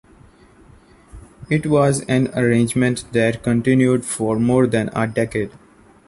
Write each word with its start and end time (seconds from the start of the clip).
It 1.47 1.67
was 1.67 2.01
an 2.05 2.29
arrangement 2.29 3.03
that 3.13 3.43
continued 3.43 4.03
for 4.03 4.39
more 4.39 4.65
than 4.65 4.89
a 4.95 5.05
decade. 5.05 5.51